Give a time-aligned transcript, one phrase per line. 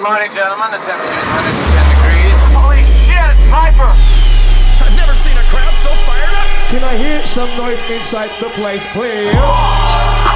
[0.00, 0.72] Good morning, gentlemen.
[0.72, 2.32] The temperature is 110 degrees.
[2.56, 3.84] Holy shit, it's Viper!
[3.84, 6.48] I've never seen a crowd so fired up.
[6.72, 9.28] Can I hear some noise inside the place, please?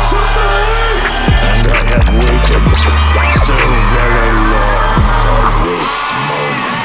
[0.05, 1.05] Some noise!
[1.49, 2.61] And I have waited
[3.41, 5.97] so very long for this
[6.29, 6.77] moment.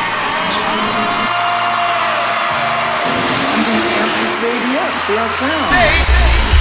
[3.43, 6.58] I'm gonna Amp this baby up, see how it sounds.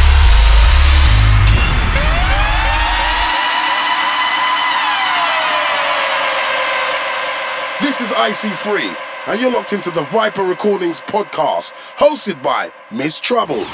[7.88, 8.96] This is IC3,
[9.28, 13.64] and you're locked into the Viper Recordings podcast, hosted by Miss Trouble.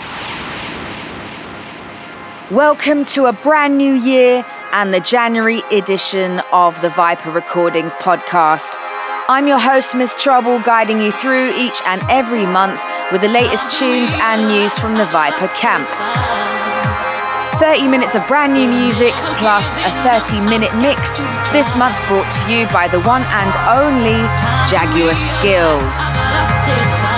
[2.57, 8.77] Welcome to a brand new year and the January edition of the Viper Recordings podcast.
[9.27, 13.81] I'm your host, Miss Trouble, guiding you through each and every month with the latest
[13.81, 16.54] tunes and news from the Viper camp.
[17.59, 21.19] 30 minutes of brand new music plus a 30 minute mix,
[21.53, 24.19] this month brought to you by the one and only
[24.67, 25.95] Jaguar Skills.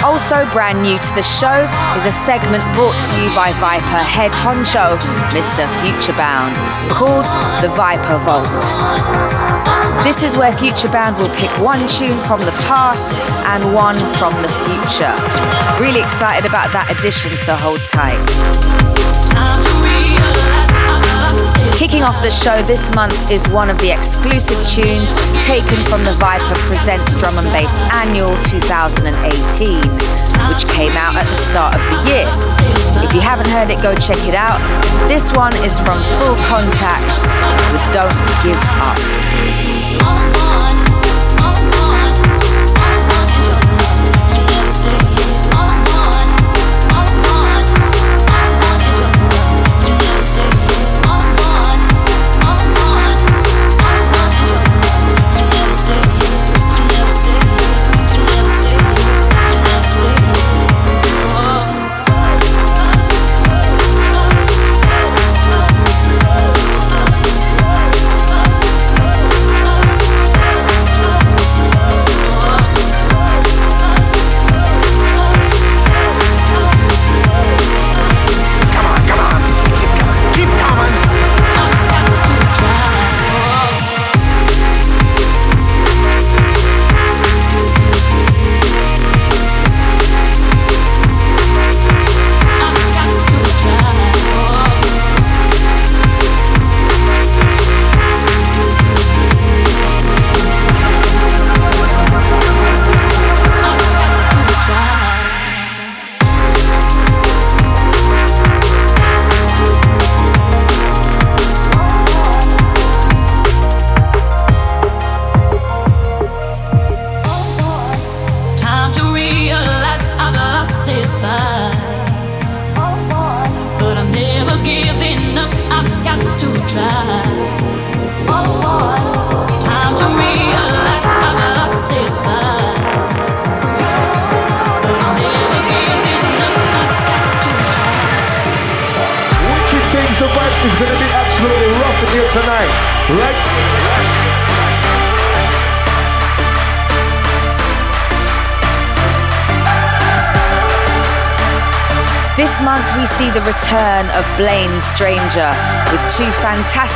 [0.04, 1.64] Also, brand new to the show
[1.96, 4.98] is a segment brought to you by Viper head honcho,
[5.32, 5.64] Mr.
[5.80, 6.52] Futurebound,
[6.92, 7.24] called
[7.64, 8.64] the Viper Vault.
[10.04, 13.12] This is where Futurebound will pick one tune from the past
[13.48, 15.14] and one from the future.
[15.80, 19.85] Really excited about that edition, so hold tight.
[21.76, 26.16] Kicking off the show this month is one of the exclusive tunes taken from the
[26.18, 29.06] Viper Presents Drum and Bass Annual 2018,
[30.48, 32.26] which came out at the start of the year.
[33.04, 34.58] If you haven't heard it, go check it out.
[35.06, 37.22] This one is from Full Contact
[37.72, 40.45] with Don't Give Up.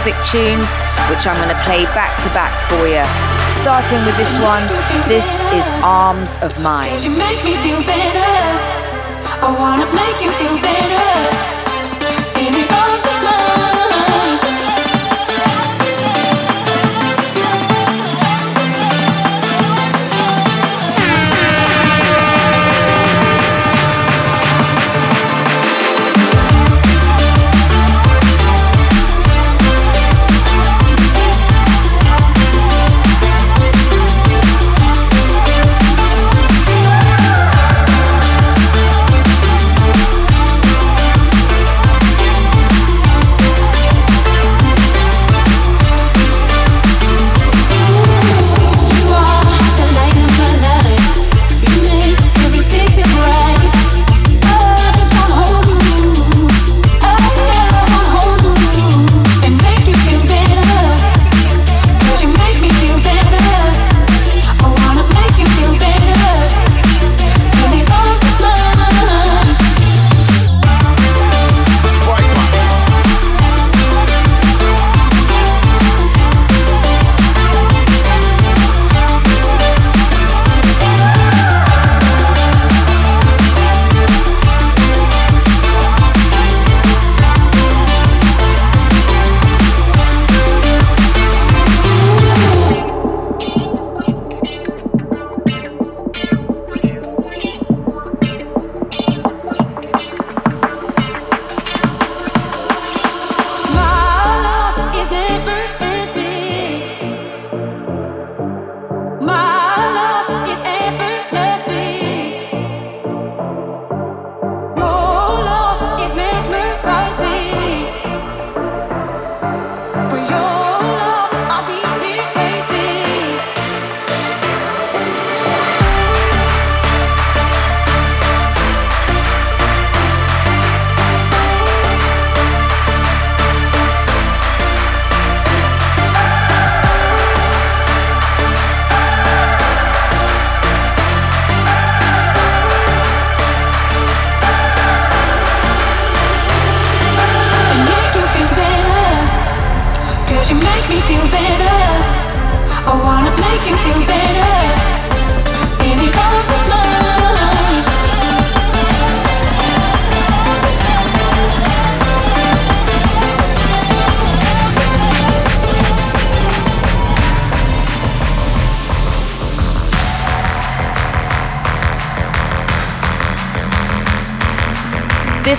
[0.00, 0.69] Fantastic tunes,
[1.11, 3.05] which I'm going to play back to back for you.
[3.56, 4.65] Starting with this one,
[5.09, 6.88] this is Arms of Mine.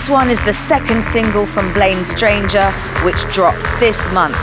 [0.02, 2.72] This one is the second single from Blaine Stranger,
[3.04, 4.36] which dropped this month.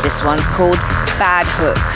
[0.00, 0.76] This one's called
[1.18, 1.91] Bad Hook.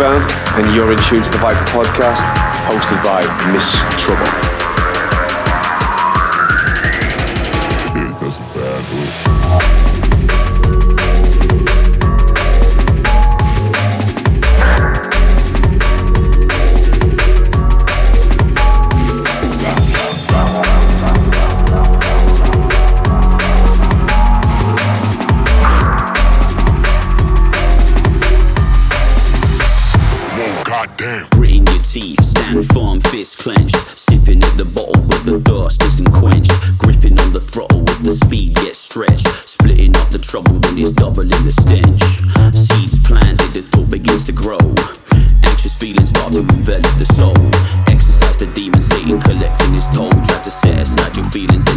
[0.00, 2.24] And you're in tune to the Viper Podcast,
[2.68, 3.20] hosted by
[3.52, 4.37] Miss Trouble.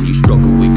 [0.08, 0.70] You struggle with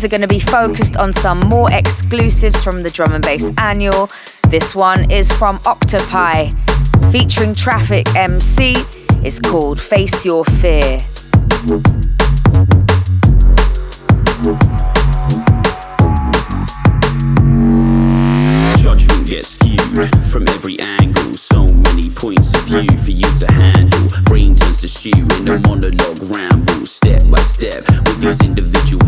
[0.00, 3.50] tunes are going to be focused on some more exclusives from the Drum and Bass
[3.58, 4.08] Annual.
[4.48, 6.50] This one is from Octopi,
[7.10, 8.74] featuring Traffic MC.
[9.22, 11.00] It's called Face Your Fear.
[18.78, 21.34] Judgment gets skewed from every angle.
[21.34, 24.08] So many points of view for you to handle.
[24.24, 26.86] Brain turns to stew in a monologue ramble.
[26.86, 28.99] Step by step with these individual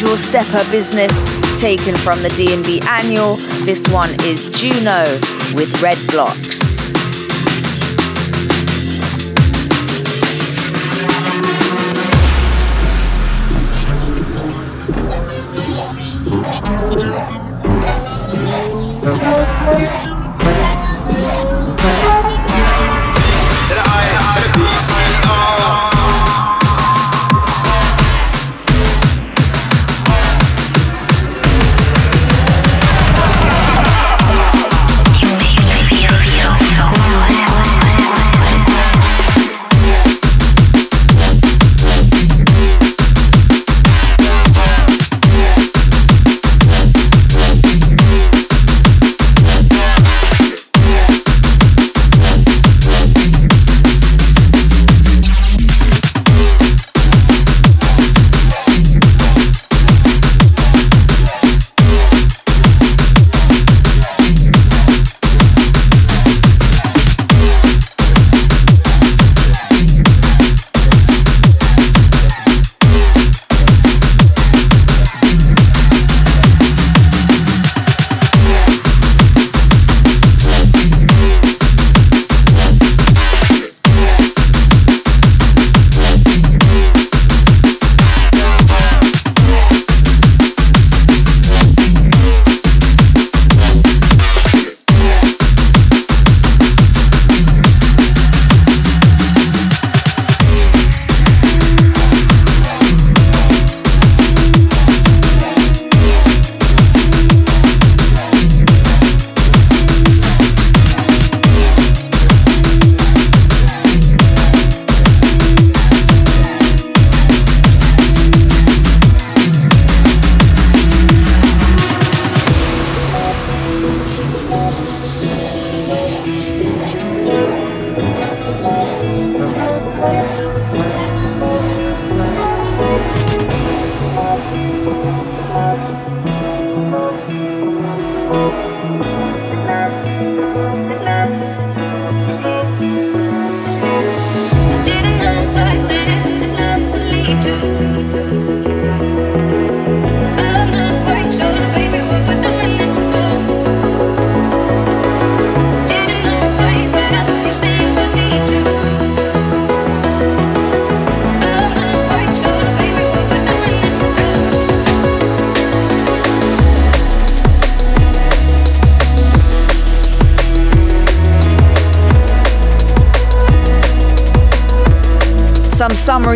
[0.00, 1.12] usual step up business
[1.60, 3.36] taken from the DNB annual.
[3.66, 5.04] This one is Juno
[5.54, 6.70] with Red Blocks.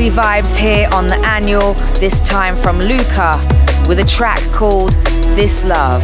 [0.02, 3.34] Vibes here on the annual, this time from Luca,
[3.88, 4.90] with a track called
[5.36, 6.02] This Love.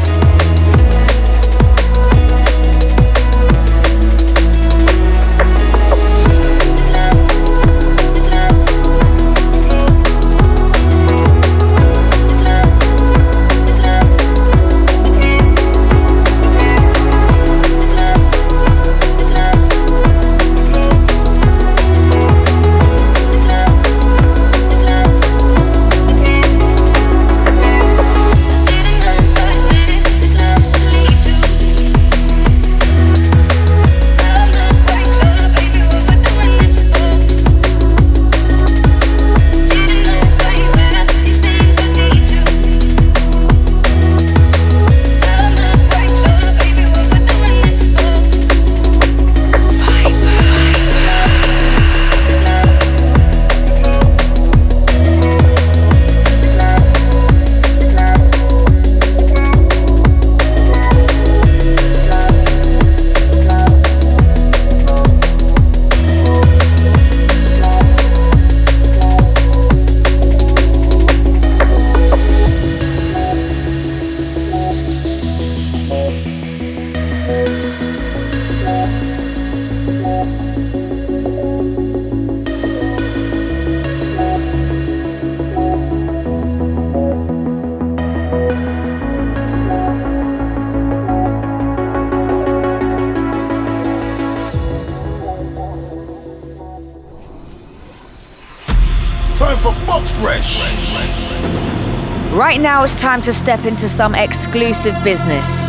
[102.51, 105.69] Right now it's time to step into some exclusive business.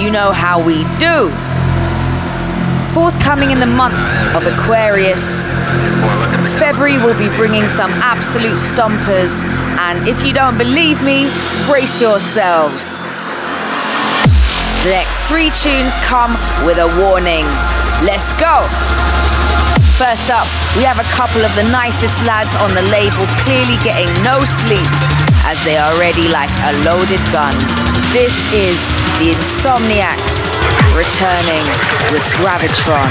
[0.00, 1.28] You know how we do.
[2.96, 4.00] Forthcoming in the month
[4.32, 5.44] of Aquarius,
[6.56, 9.44] February will be bringing some absolute stompers,
[9.76, 11.28] and if you don't believe me,
[11.68, 12.96] brace yourselves.
[14.88, 16.32] The next three tunes come
[16.64, 17.44] with a warning.
[18.08, 18.64] Let's go!
[20.00, 20.48] First up,
[20.80, 25.19] we have a couple of the nicest lads on the label clearly getting no sleep
[25.50, 27.50] as they are ready like a loaded gun.
[28.14, 28.78] This is
[29.18, 30.54] the Insomniacs
[30.94, 31.66] returning
[32.12, 33.10] with Gravitron.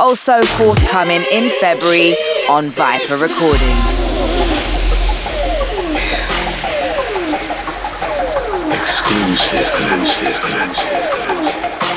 [0.00, 2.16] Also forthcoming in February
[2.48, 4.10] on Viper Recordings.
[8.72, 11.87] Exclusive, exclusive, exclusive.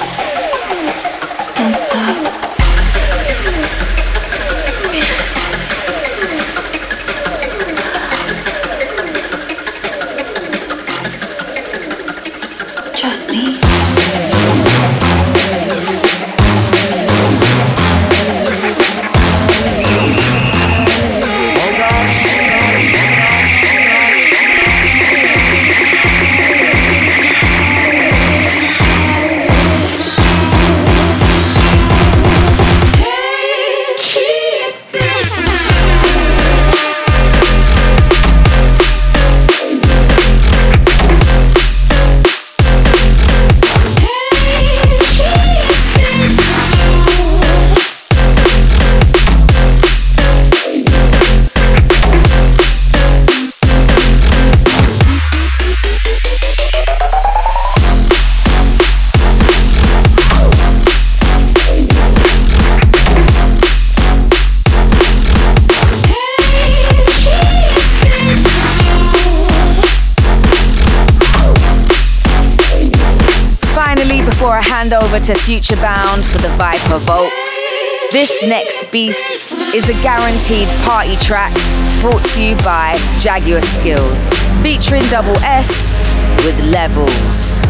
[75.31, 77.61] To Futurebound for the Viper Vaults,
[78.11, 79.23] this next beast
[79.73, 81.53] is a guaranteed party track
[82.01, 84.27] brought to you by Jaguar Skills,
[84.61, 85.93] featuring Double S
[86.43, 87.61] with Levels.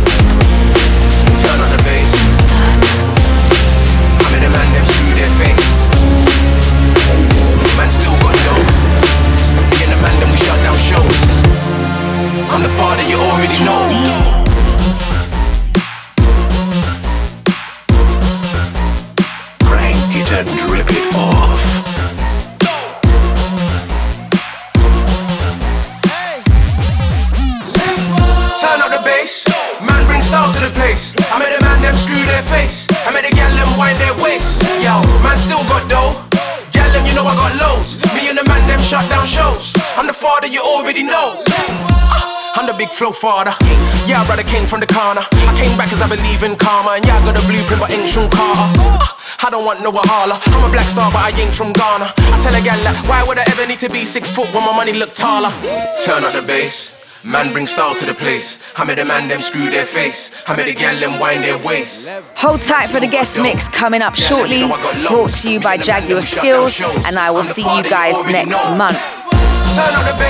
[33.82, 34.62] Wind their waist.
[34.86, 36.14] Yo, man still got dough.
[36.70, 37.98] Gal them, you know I got loads.
[38.14, 39.74] Me and the man them shut down shows.
[39.98, 41.42] I'm the father you already know.
[41.50, 43.58] Ah, I'm the big flow father.
[44.06, 45.26] Yeah, brother came from the corner.
[45.50, 47.02] I came back cause I believe in karma.
[47.02, 48.70] And yeah, I got a blueprint, but ain't Sean Carter.
[48.86, 50.38] Ah, I don't want no Wahala.
[50.54, 52.14] I'm a black star, but I ain't from Ghana.
[52.14, 54.64] I tell a gal that, why would I ever need to be six foot when
[54.64, 55.50] my money look taller?
[56.06, 57.01] Turn up the bass.
[57.24, 58.74] Man bring style to the place.
[58.76, 60.44] I made a man them screw their face.
[60.48, 62.10] I made a gal them wind their waist.
[62.36, 64.66] Hold tight for the guest mix coming up shortly,
[65.08, 69.31] brought to you by Jaguar Skills, and I will see you guys next month.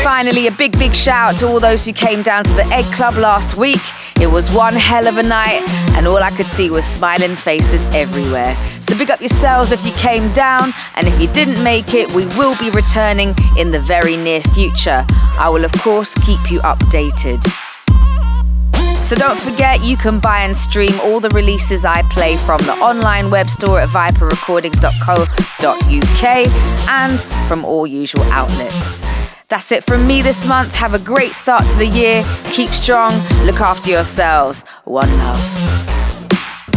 [0.04, 2.86] Finally, a big, big shout out to all those who came down to the Egg
[2.94, 3.80] Club last week.
[4.20, 5.62] It was one hell of a night,
[5.96, 8.56] and all I could see was smiling faces everywhere.
[8.82, 12.26] So, big up yourselves if you came down, and if you didn't make it, we
[12.38, 15.06] will be returning in the very near future.
[15.40, 17.42] I will, of course, keep you updated.
[19.04, 22.74] So don't forget, you can buy and stream all the releases I play from the
[22.74, 29.02] online web store at viperrecordings.co.uk and from all usual outlets.
[29.52, 30.74] That's it from me this month.
[30.76, 32.24] Have a great start to the year.
[32.54, 33.14] Keep strong.
[33.44, 34.64] Look after yourselves.
[34.86, 35.42] One love.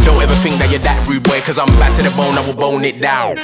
[0.05, 2.45] Don't ever think that you're that rude boy, cause I'm back to the bone, I
[2.45, 3.37] will bone it down.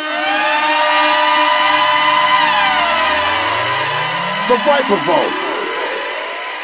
[4.51, 5.33] The Viper Vault.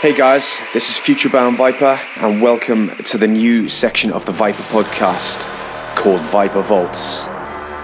[0.00, 4.64] Hey guys, this is Futurebound Viper, and welcome to the new section of the Viper
[4.64, 5.46] podcast
[5.94, 7.28] called Viper Vaults,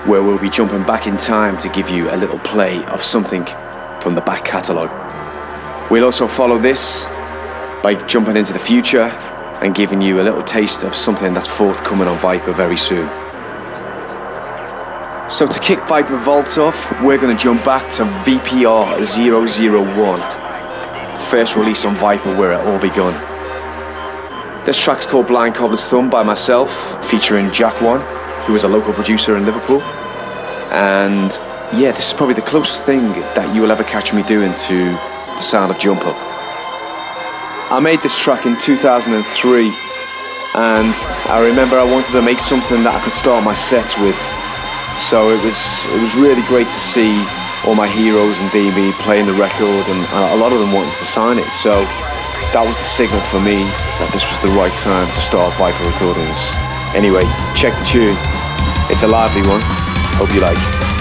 [0.08, 3.46] where we'll be jumping back in time to give you a little play of something
[4.02, 4.90] from the back catalogue.
[5.90, 7.04] We'll also follow this
[7.82, 9.04] by jumping into the future
[9.62, 13.08] and giving you a little taste of something that's forthcoming on Viper very soon.
[15.30, 20.42] So, to kick Viper Vaults off, we're going to jump back to VPR 001
[21.32, 23.14] first release on Viper where it all begun.
[24.66, 28.02] This track's called Blind Cobbler's Thumb by myself, featuring Jack One,
[28.42, 29.80] who is a local producer in Liverpool.
[30.70, 31.32] And
[31.74, 34.92] yeah, this is probably the closest thing that you will ever catch me doing to
[34.92, 36.16] the sound of Jump Up.
[37.72, 40.92] I made this track in 2003, and
[41.32, 44.16] I remember I wanted to make something that I could start my sets with.
[45.00, 45.56] So it was
[45.88, 47.16] it was really great to see
[47.64, 50.92] all my heroes and DB playing the record, and uh, a lot of them wanted
[51.00, 51.48] to sign it.
[51.56, 51.72] So
[52.52, 53.64] that was the signal for me
[53.96, 56.52] that this was the right time to start Viper Recordings.
[56.92, 57.24] Anyway,
[57.56, 58.18] check the tune.
[58.92, 59.64] It's a lively one.
[60.20, 60.91] Hope you like.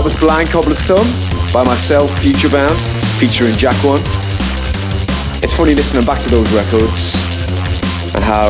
[0.00, 1.04] That was Blind Cobbler's Thumb
[1.52, 2.74] by myself, Futurebound,
[3.20, 4.00] featuring Jack One.
[5.44, 7.12] It's funny listening back to those records
[8.16, 8.48] and how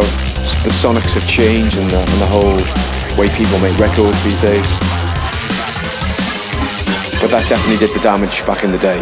[0.62, 2.54] the sonics have changed and the, and the whole
[3.18, 4.78] way people make records these days.
[7.18, 9.00] But that definitely did the damage back in the day.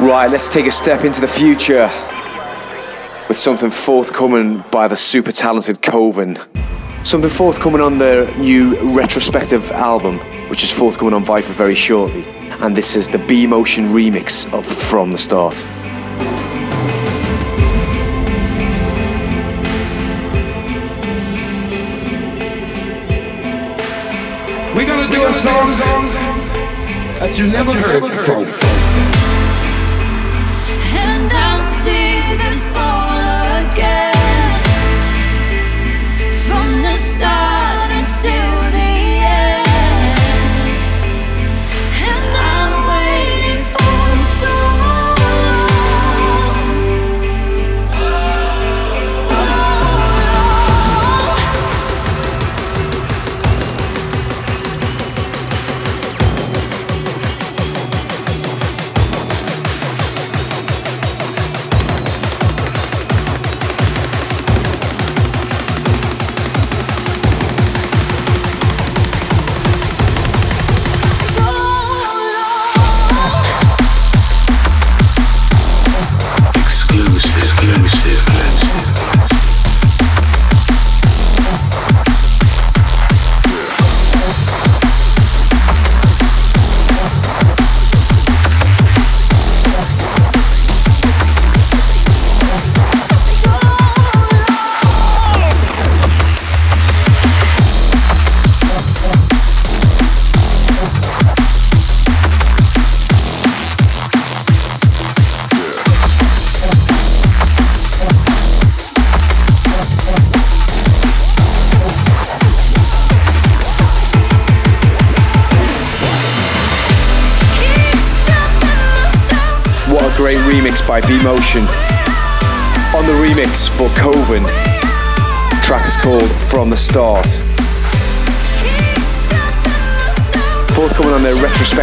[0.00, 1.90] Right, let's take a step into the future
[3.28, 6.38] with something forthcoming by the super talented Koven.
[7.04, 12.24] Something forthcoming on their new retrospective album, which is forthcoming on Viper very shortly.
[12.60, 15.64] And this is the B Motion remix of From the Start.
[24.74, 25.66] We're gonna do a song
[27.18, 28.71] that you never heard before.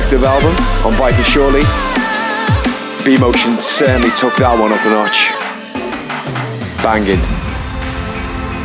[0.07, 1.61] Album on Viper Surely,
[3.03, 5.31] B-Motion certainly took that one up a notch.
[6.81, 7.19] Banging.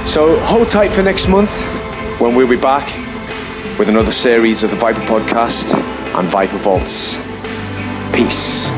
[0.07, 1.51] So hold tight for next month
[2.21, 2.87] when we'll be back
[3.79, 5.75] with another series of the Viper Podcast
[6.19, 7.17] and Viper Vaults.
[8.17, 8.74] Peace.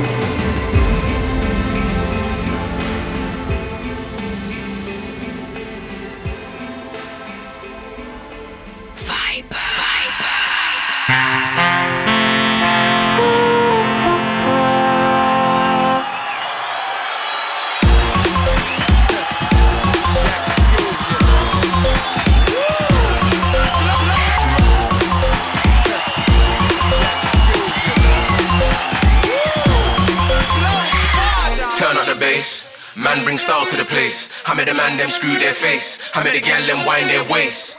[35.07, 36.11] Them screw their face.
[36.15, 37.79] I made a gal them wind their waist.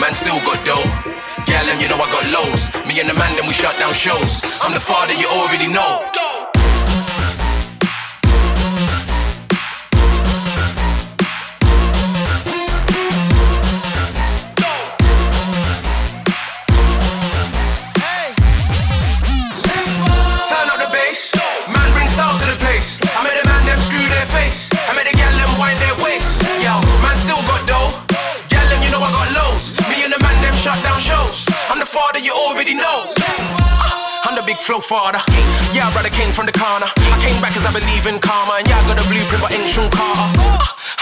[0.00, 0.82] Man still got dough.
[1.46, 2.66] Gal them, you know I got lows.
[2.88, 4.42] Me and the man them we shut down shows.
[4.60, 6.53] I'm the father you already know.
[34.54, 35.18] Big flow father.
[35.74, 36.86] Yeah, brother came from the corner.
[36.86, 38.62] I came back cause I believe in karma.
[38.62, 40.30] And yeah, I got a blueprint, ain't Shawn Carter.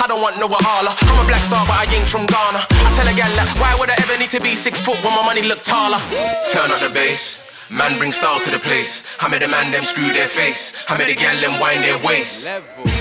[0.00, 0.96] I don't want no Wahala.
[0.96, 2.64] I'm a black star, but I ain't from Ghana.
[2.64, 5.12] I tell a gal that, why would I ever need to be six foot when
[5.12, 6.00] my money look taller?
[6.48, 7.44] Turn up the bass.
[7.68, 9.20] Man bring styles to the place.
[9.20, 10.88] I made a man them screw their face.
[10.88, 12.48] I made a gal them wind their waist.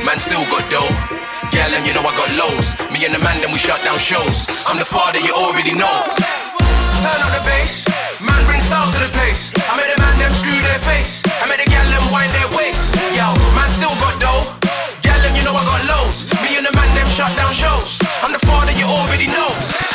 [0.03, 0.91] Man still got dough.
[1.55, 2.75] Gal them, you know I got lows.
[2.91, 4.51] Me and the man them we shut down shows.
[4.67, 5.95] I'm the father you already know.
[6.99, 8.10] Turn up the bass.
[8.71, 9.51] Styles to the place.
[9.67, 11.21] I made a man them screw their face.
[11.43, 12.95] I made a gal them wind their waist.
[13.11, 14.47] Yo, man still got dough.
[15.03, 16.31] Gal them, you know I got lows.
[16.39, 17.99] Me and the man them shut down shows.
[18.23, 19.90] I'm the father you already know.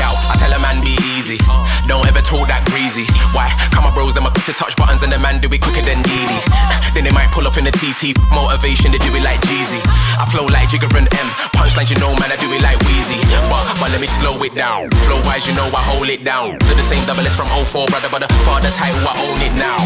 [0.00, 1.36] Yo, I tell a man be easy.
[1.84, 3.04] Don't ever talk that greasy.
[3.36, 3.52] Why?
[3.68, 5.84] Come on, bros, them are quick to touch buttons and the man do it quicker
[5.84, 6.40] than Didi.
[6.96, 8.16] Then they might pull off in the TT.
[8.34, 9.78] Motivation, they do it like Jeezy.
[10.18, 11.28] I flow like Jigga and Em.
[11.54, 13.20] Punchlines, you know, man, I do it like Weezy.
[13.46, 14.90] But, but let me slow it down.
[15.06, 16.58] Flow wise, you know, I hold it down.
[16.58, 19.54] Do the same double S from 04, brother, but the father title, I own it
[19.54, 19.84] now.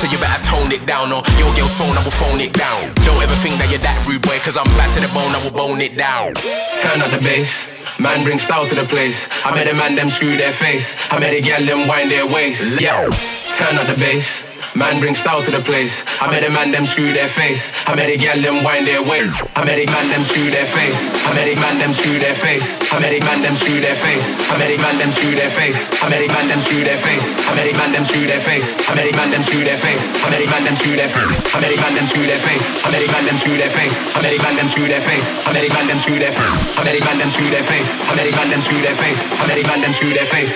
[0.00, 2.96] So you better tone it down, or your girl's phone, I will phone it down.
[3.06, 5.38] Don't ever think that you're that rude, boy, cause I'm back to the bone, I
[5.44, 6.34] will bone it down.
[6.82, 7.70] Turn up the bass.
[8.00, 9.28] Man bring styles to the place.
[9.44, 10.96] I made a man them screw their face.
[11.10, 12.80] I made a gal them wind their waist.
[12.80, 14.49] Yo, turn up the bass.
[14.74, 16.06] Man bring styles to the place.
[16.22, 17.74] I made a man them screw their face.
[17.90, 19.34] I made a gal them wind their waist.
[19.58, 21.10] I made a man them screw their face.
[21.26, 22.78] I made a man them screw their face.
[22.86, 24.38] I made a man them screw their face.
[24.46, 25.90] I made a man them screw their face.
[25.98, 27.34] I made a man them screw their face.
[27.42, 28.78] I made a man them screw their face.
[28.86, 30.14] I made a man them screw their face.
[30.22, 31.42] I made a man them screw their face.
[31.50, 32.66] I made a man them screw their face.
[32.86, 34.14] I made a man them screw their face.
[34.14, 35.26] I made a man them screw their face.
[35.42, 36.70] I made a man them screw their face.
[36.78, 37.90] I made a man them screw their face.
[38.06, 39.20] I made a man them screw their face.
[39.34, 40.52] I made a man them screw their face.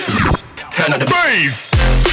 [0.71, 2.04] Turn up the bass.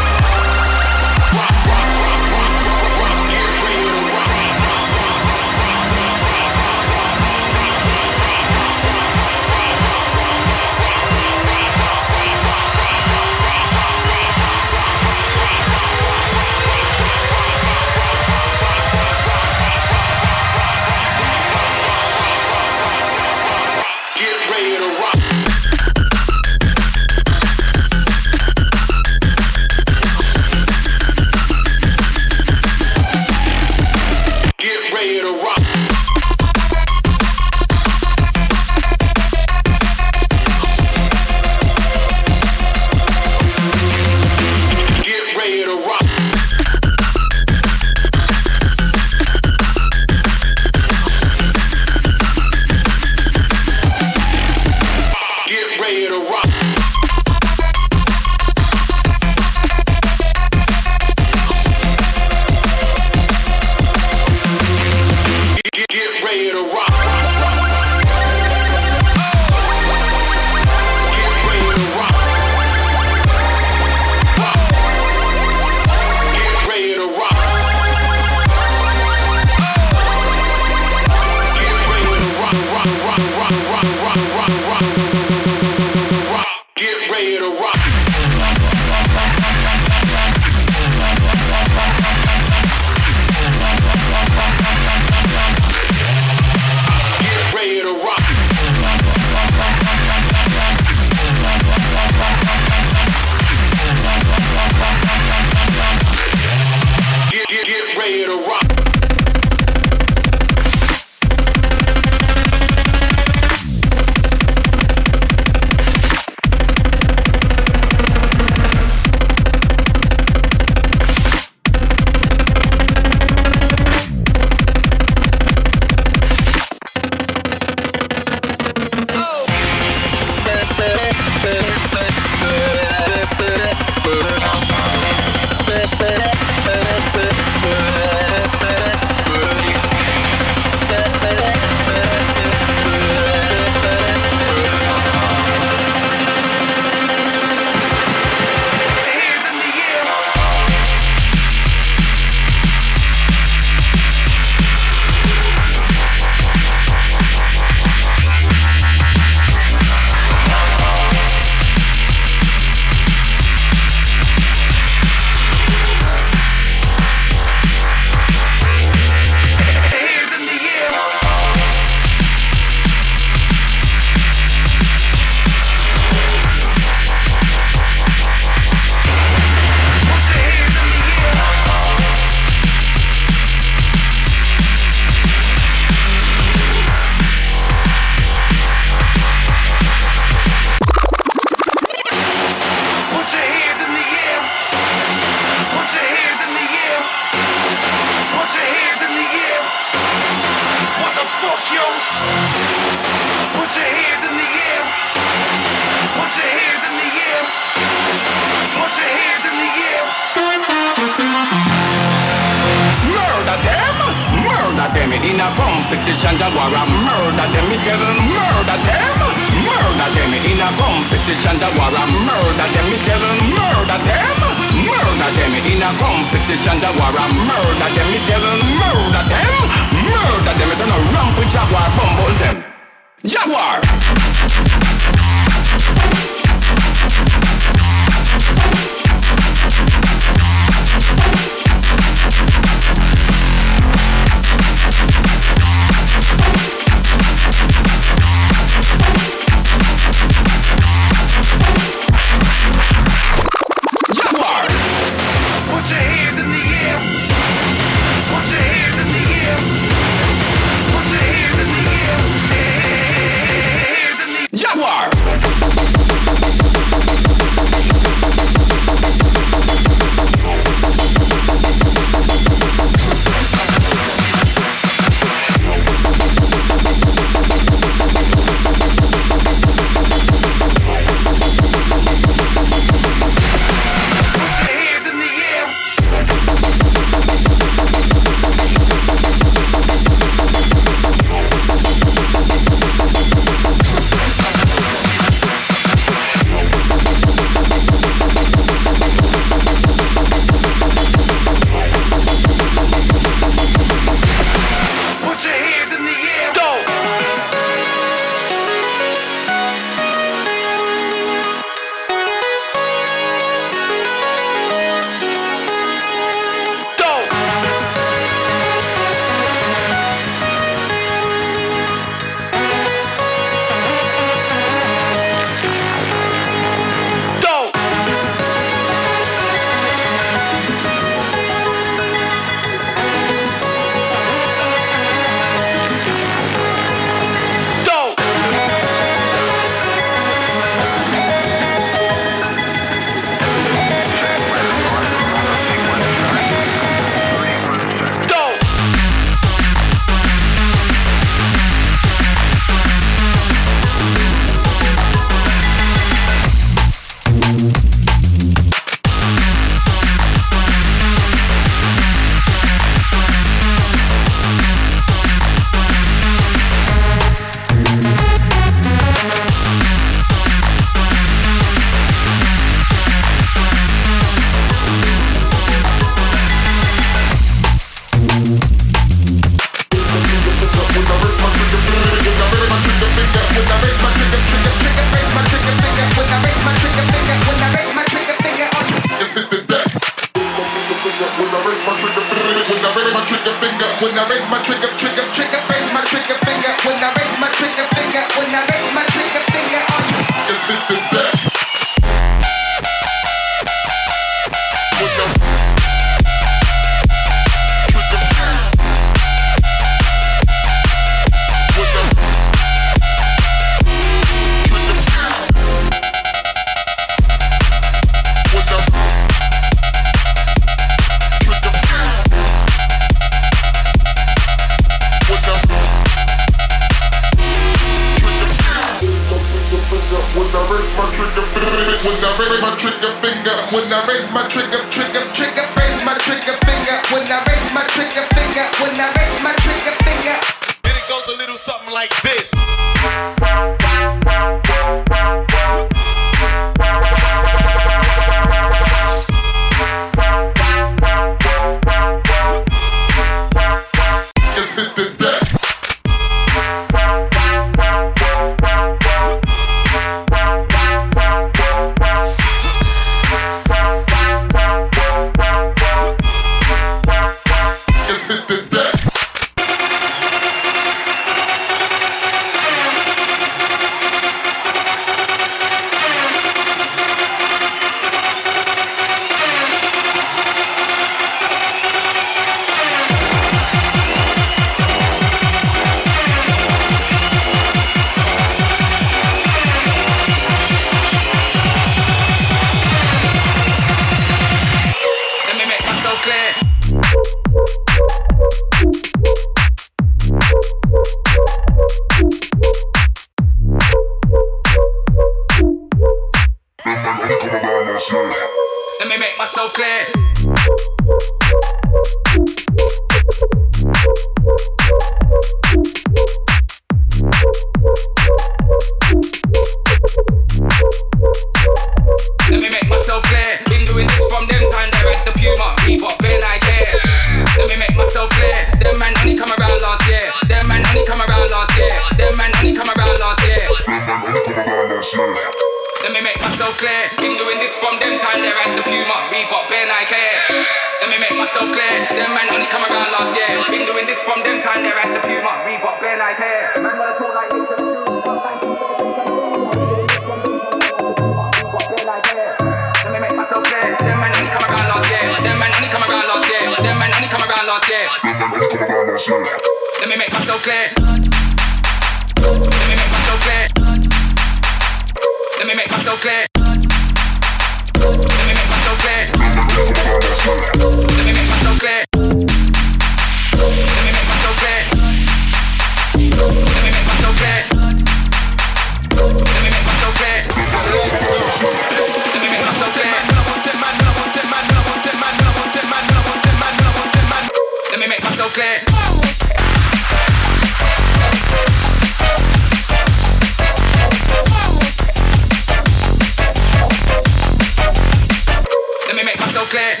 [599.73, 600.00] Yeah.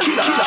[0.00, 0.39] Killer.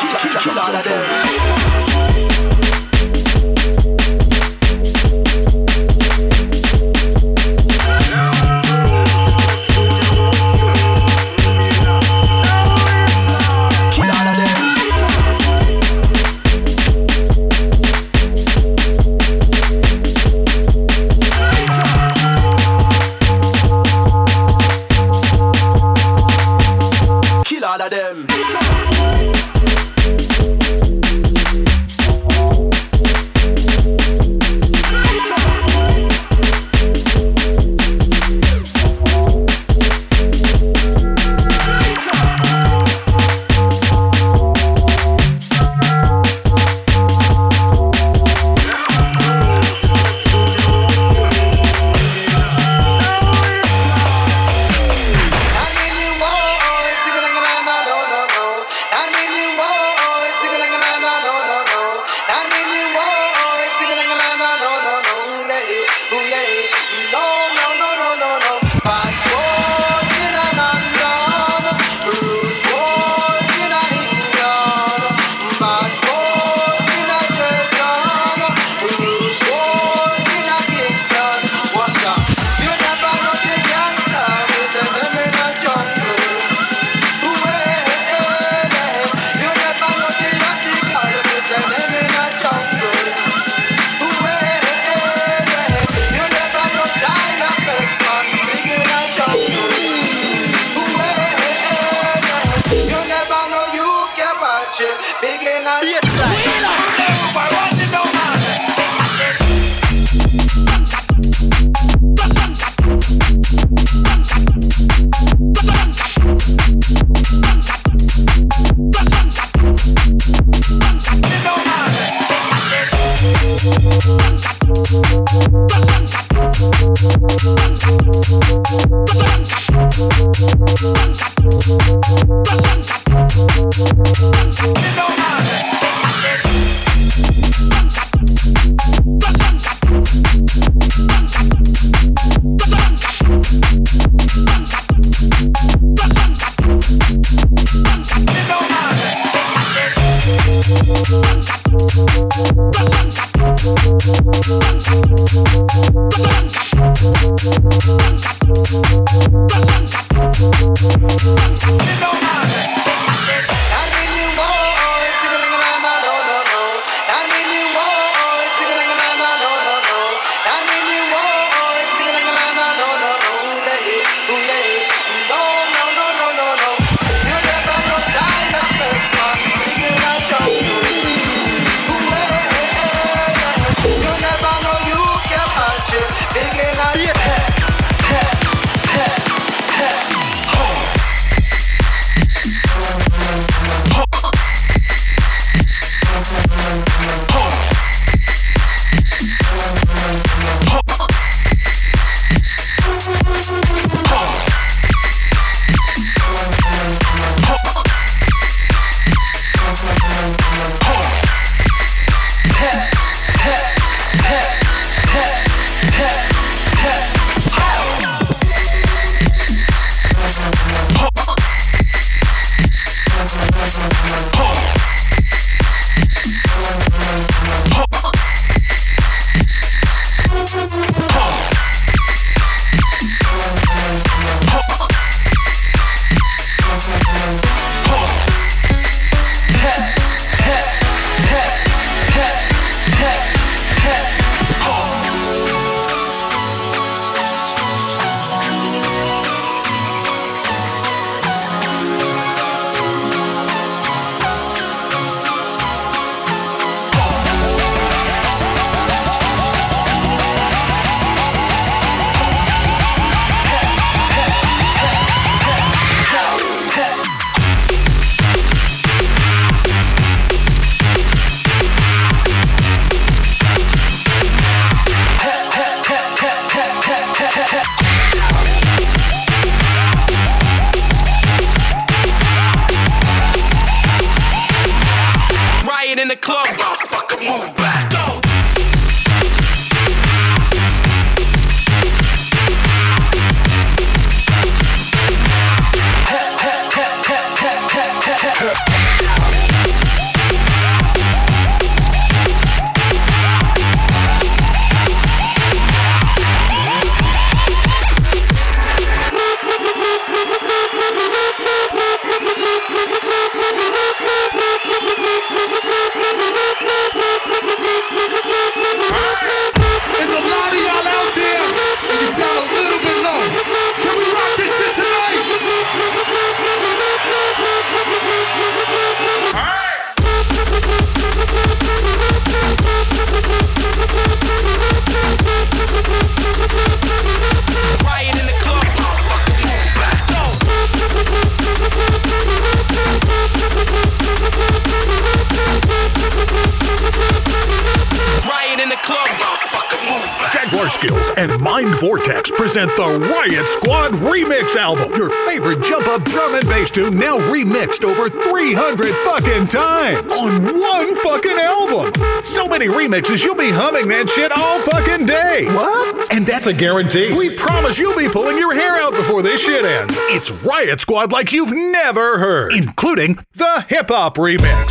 [353.34, 354.92] Riot Squad Remix album.
[354.94, 360.44] Your favorite jump up drum and bass tune now remixed over 300 fucking times on
[360.44, 361.92] one fucking album.
[362.24, 365.46] So many remixes, you'll be humming that shit all fucking day.
[365.46, 366.12] What?
[366.12, 367.12] And that's a guarantee.
[367.18, 369.96] We promise you'll be pulling your hair out before this shit ends.
[370.10, 374.68] It's Riot Squad like you've never heard, including the hip hop remix.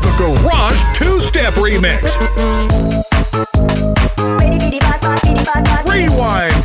[0.00, 3.11] The Garage Two Step Remix.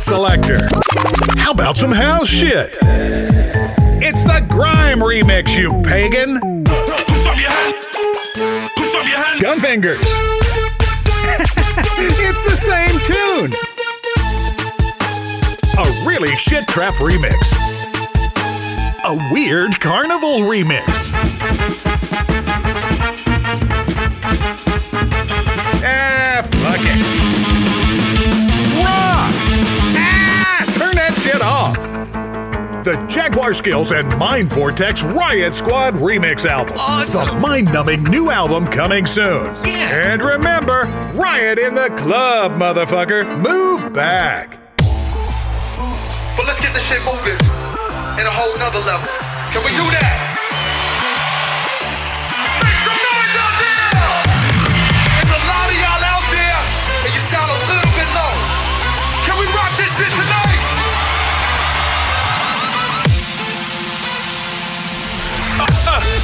[0.08, 0.58] Selector.
[1.36, 2.78] How about some house shit?
[4.00, 6.40] It's the Grime Remix, you pagan.
[6.64, 7.88] Push up your hands.
[8.74, 9.42] Push up your hands.
[9.42, 10.00] Gunfingers.
[12.24, 13.52] it's the same tune.
[15.76, 17.52] A really shit trap remix.
[19.04, 21.07] A weird carnival remix.
[33.38, 36.76] The Skills and Mind Vortex Riot Squad Remix album.
[36.76, 37.36] Awesome.
[37.36, 39.54] The mind-numbing new album coming soon.
[39.64, 40.12] Yeah.
[40.12, 40.82] And remember,
[41.14, 43.38] Riot in the club, motherfucker.
[43.38, 44.58] Move back.
[44.76, 47.38] But let's get this shit moving
[48.18, 49.08] in a whole nother level.
[49.52, 50.27] Can we do that?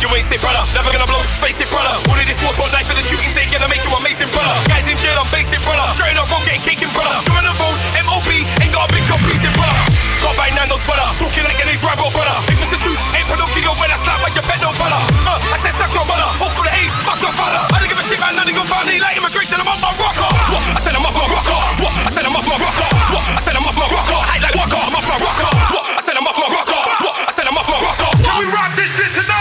[0.04, 0.60] You ain't sick, brother.
[0.76, 1.24] Never gonna blow.
[1.40, 1.96] Face it, brother.
[1.96, 4.52] All of this water, knife for the shooting, they gonna make you amazing, brother.
[4.68, 5.88] Guys in jail, I'm basic, brother.
[5.96, 7.16] Straight up, I'm getting caking, brother.
[7.24, 8.28] You're on the road, MOB,
[8.60, 9.76] ain't got a big shot, piece brother.
[10.20, 11.08] Got bang Nando's brother.
[11.16, 12.36] Talking like an Rambo, brother.
[12.52, 15.00] If it's the truth, ain't Pinocchio when I slap like a bed, no brother.
[15.24, 16.28] Uh, I said, suck your brother.
[16.36, 17.60] Hope for the A's, fuck your father.
[17.72, 18.36] I don't give a shit, man.
[18.36, 19.56] None of your family like immigration.
[19.60, 20.28] I'm off my rocker.
[20.52, 20.64] What?
[20.64, 21.60] I said, I'm off my rocker.
[21.80, 21.92] What?
[21.92, 22.88] I said, I'm off my rocker.
[23.12, 23.24] What?
[23.24, 24.20] I said, I'm off my rocker.
[24.20, 24.80] I like walker.
[24.80, 25.50] I'm off my rocker.
[25.76, 25.84] What?
[25.96, 26.80] I said, I'm off my rocker.
[27.04, 27.14] What?
[27.20, 28.10] I said, I'm off my rocker.
[28.20, 29.33] Can we rock this shit tonight?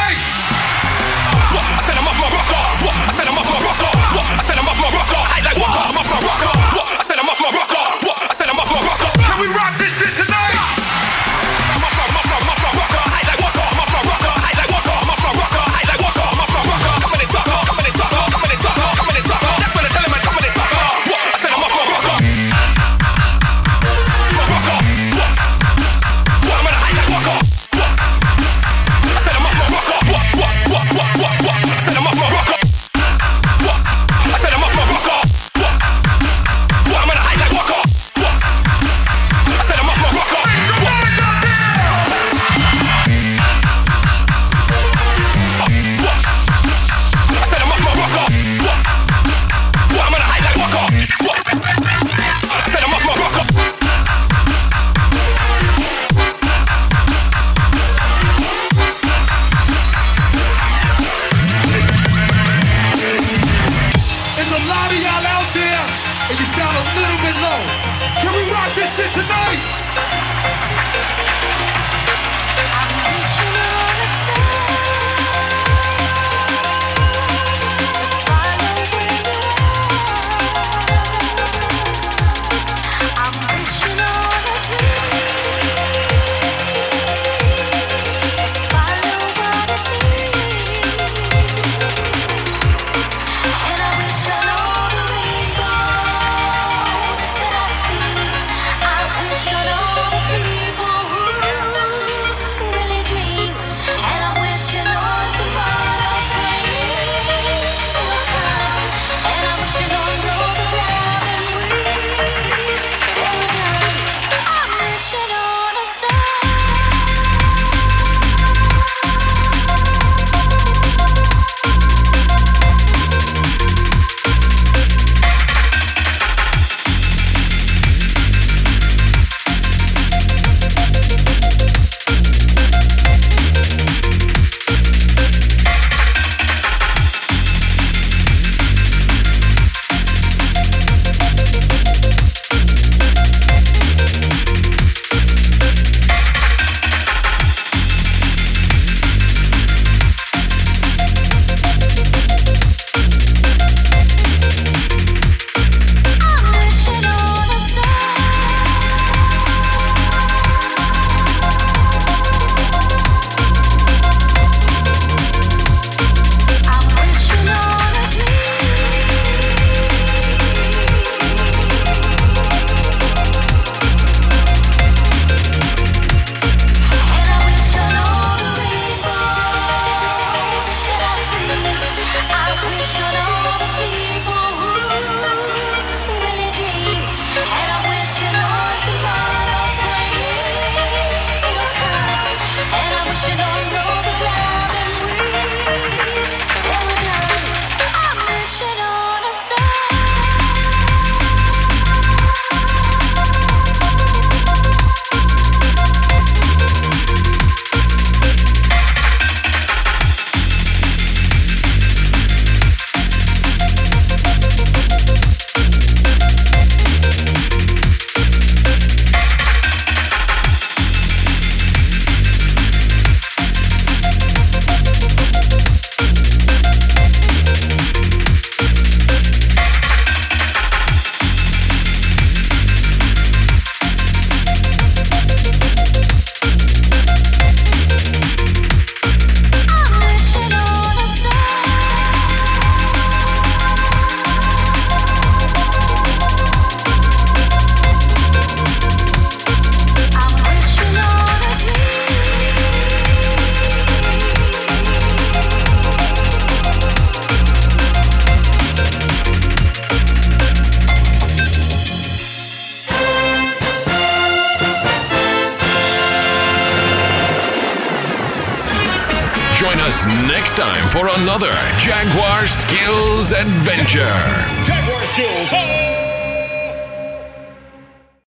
[270.93, 274.15] For another Jaguar Skills Adventure.
[274.63, 275.49] Jaguar Skills.
[275.51, 275.89] Oh!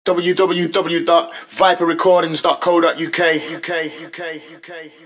[0.04, 3.20] www.viperrecordings.co.uk UK
[3.56, 3.70] UK
[4.06, 4.20] UK UK
[4.56, 4.70] UK